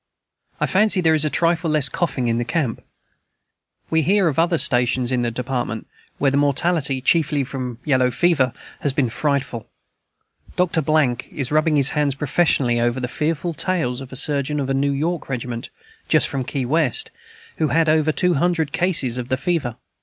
I 0.59 0.65
fancy 0.65 0.99
there 0.99 1.13
is 1.13 1.25
a 1.25 1.29
trifle 1.29 1.69
less 1.69 1.87
coughing 1.87 2.27
in 2.27 2.39
the 2.39 2.43
camp. 2.43 2.81
We 3.91 4.01
hear 4.01 4.27
of 4.27 4.39
other 4.39 4.57
stations 4.57 5.11
in 5.11 5.21
the 5.21 5.29
Department 5.29 5.85
where 6.17 6.31
the 6.31 6.37
mortality, 6.37 7.01
chiefly 7.01 7.43
from 7.43 7.77
yellow 7.85 8.09
fever, 8.09 8.51
has 8.79 8.95
been 8.95 9.11
frightful. 9.11 9.69
Dr. 10.55 10.83
is 11.31 11.51
rubbing 11.51 11.75
his 11.75 11.89
hands 11.89 12.15
professionally 12.15 12.79
over 12.81 12.99
the 12.99 13.07
fearful 13.07 13.53
tales 13.53 14.01
of 14.01 14.09
the 14.09 14.15
surgeon 14.15 14.59
of 14.59 14.71
a 14.71 14.73
New 14.73 14.91
York 14.91 15.29
regiment, 15.29 15.69
just 16.07 16.27
from 16.27 16.45
Key 16.45 16.65
West, 16.65 17.11
who 17.57 17.67
has 17.67 17.85
had 17.87 18.17
two 18.17 18.33
hundred 18.33 18.71
cases 18.71 19.19
of 19.19 19.29
the 19.29 19.37
fever. 19.37 19.75